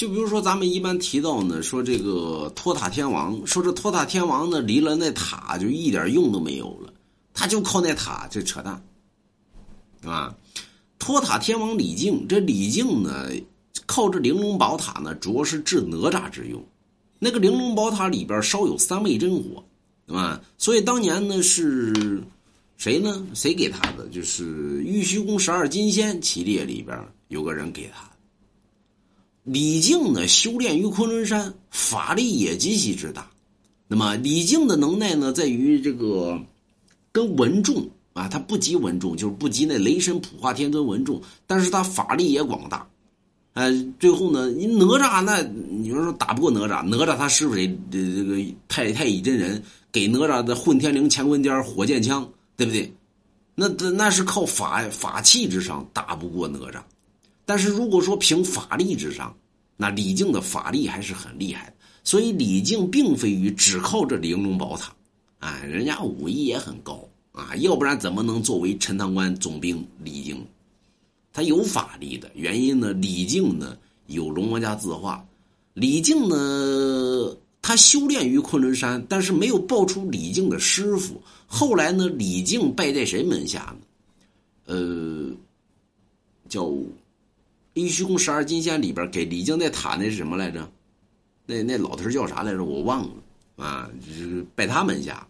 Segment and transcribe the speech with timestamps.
[0.00, 6.90] 就比如说咱们一般提到呢，说这个托塔天王，说这托塔天王呢离了那塔就一点用都没有了，
[7.34, 8.82] 他就靠那塔，这扯淡，
[10.02, 10.34] 啊！
[10.98, 13.28] 托塔天王李靖，这李靖呢
[13.84, 16.64] 靠这玲珑宝塔呢，主要是治哪吒之用。
[17.18, 19.62] 那个玲珑宝塔里边烧有三昧真火，
[20.16, 20.40] 啊？
[20.56, 22.22] 所以当年呢是
[22.78, 23.22] 谁呢？
[23.34, 24.08] 谁给他的？
[24.08, 26.98] 就是玉虚宫十二金仙其列里边
[27.28, 28.09] 有个人给他。
[29.44, 33.28] 李靖呢，修炼于昆仑山，法力也极其之大。
[33.88, 36.38] 那么李靖的能耐呢，在于这个
[37.10, 42.86] 跟文仲啊，他不及文仲，就是不及那雷神普化天尊文仲，但是他法力也广大。
[43.54, 49.60] 哎，最后呢，你哪吒那，你说说打不过哪吒，哪吒他师傅这这个太太乙真人
[49.90, 52.92] 给哪吒的混天绫乾坤尖火箭枪，对不对？
[53.56, 56.80] 那那是靠法法器之上打不过哪吒。
[57.50, 59.36] 但是如果说凭法力之上，
[59.76, 61.72] 那李靖的法力还是很厉害的。
[62.04, 64.94] 所以李靖并非于只靠这玲珑宝塔，
[65.40, 69.84] 啊，人家武艺也很高啊，要不然怎么能作为陈塘关总兵？
[70.04, 70.46] 李靖，
[71.32, 72.92] 他有法力的原因呢？
[72.92, 73.76] 李靖呢
[74.06, 75.26] 有龙王家字画，
[75.74, 81.20] 李靖呢他修炼于昆仑山，但是没有报出李靖的师傅。
[81.48, 83.80] 后来呢，李靖拜在谁门下呢？
[84.66, 85.32] 呃，
[86.48, 86.72] 叫。
[87.74, 90.70] 玉虚宫十二金仙里边给李靖那塔那是什么来着？
[91.46, 92.64] 那那老头叫啥来着？
[92.64, 93.14] 我忘了
[93.56, 95.26] 啊，就是拜他门下。